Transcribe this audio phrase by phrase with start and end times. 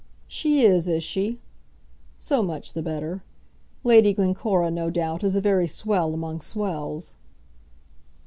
[0.27, 1.37] "She is; is she?
[2.17, 3.21] So much the better.
[3.83, 7.13] Lady Glencora, no doubt, is a very swell among swells."